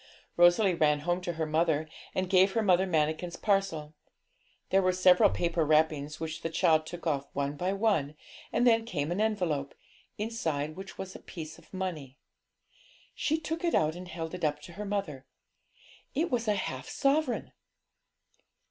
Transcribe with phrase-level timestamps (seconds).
[0.35, 3.93] Rosalie ran home to her mother and gave her Mother Manikin's parcel.
[4.71, 8.15] There were several paper wrappings, which the child took off one by one,
[8.51, 9.75] and then came an envelope,
[10.17, 12.17] inside which was a piece of money.
[13.13, 15.27] She took it out and held it up to her mother;
[16.15, 17.51] it was a half sovereign!